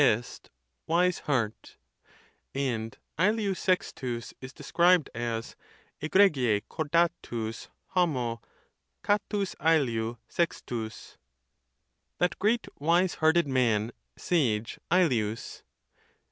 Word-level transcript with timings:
e., 0.03 0.23
wise 0.87 1.19
heart; 1.29 1.77
and 2.55 2.97
A®lius 3.19 3.57
Sextus 3.57 4.33
is 4.41 4.51
described 4.51 5.11
as 5.13 5.55
Eyregie 6.01 6.63
cordatus 6.67 7.67
homo, 7.89 8.41
catus 9.03 9.53
Aliw 9.57 10.17
Sextus 10.27 11.17
—that 12.17 12.39
great 12.39 12.65
wise 12.79 13.13
hearted 13.13 13.47
man, 13.47 13.91
sage 14.17 14.79
Atlius. 14.89 15.61